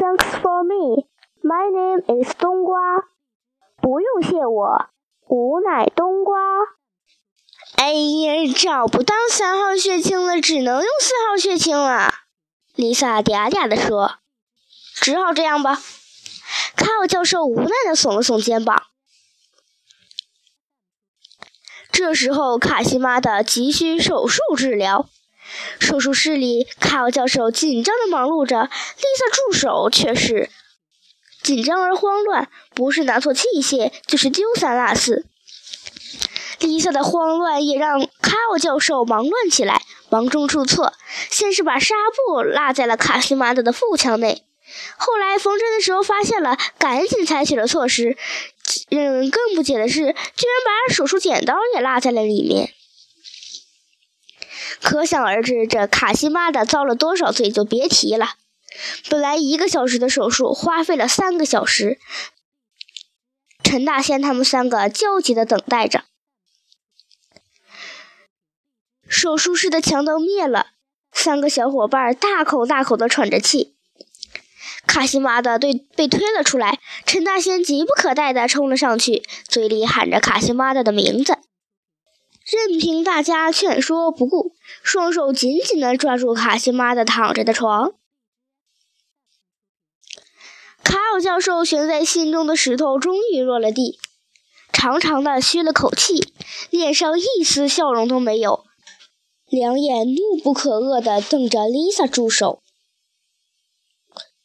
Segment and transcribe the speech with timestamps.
[0.00, 1.04] Thanks for me.
[1.42, 2.80] My name is 冬瓜。
[3.82, 4.86] 不用谢我，
[5.28, 6.40] 吾乃冬瓜。
[7.76, 12.14] 哎呀，找不到三号血清了，只能用四号血清了。
[12.74, 14.14] 丽萨嗲嗲地说
[14.96, 15.78] ：“只好这样吧。”
[16.76, 18.84] 卡尔教授无奈地耸了耸肩膀。
[21.92, 25.10] 这时候，卡西玛的急需手术治疗。
[25.78, 30.50] 手术室里，卡尔教授紧张地忙碌着，丽萨助手却是
[31.42, 35.26] 紧张而慌乱，不是拿错器械，就是丢三落四。
[36.58, 40.92] 丽萨的慌乱也让卡尔教授忙乱起来，忙中出错，
[41.30, 44.44] 先是把纱布落在了卡西玛德的腹腔内，
[44.98, 48.16] 后来缝针的时候发现了，赶紧采取了措施。
[48.90, 52.72] 嗯更不解的是，居然把手术剪刀也落在了里面。
[54.82, 58.34] 可想而知，这卡西玛的遭了多少罪就别提了。
[59.08, 61.98] 本来一个小时的手术，花费了三个小时。
[63.62, 66.04] 陈大仙他们三个焦急地等待着。
[69.06, 70.68] 手术室的墙灯灭了，
[71.12, 73.74] 三个小伙伴大口大口地喘着气。
[74.86, 81.38] 卡西玛的对被推了出来，陈大仙急不可待地冲了上去，嘴里喊着卡西玛的的名字。
[82.50, 87.92] 任凭大家劝说不顾，双手紧紧地抓住卡西玛的躺着的床。
[90.82, 94.00] 卡尔教授悬在心中的石头终于落了地，
[94.72, 96.32] 长长的吁了口气，
[96.70, 98.64] 脸上一丝笑容都没有，
[99.46, 102.62] 两眼怒不可遏地瞪着丽萨助手。